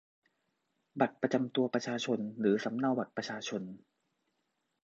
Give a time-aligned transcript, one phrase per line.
[0.99, 3.61] บัตรประจำตัวประชาชนหรือสำเนาบัตรประชาชน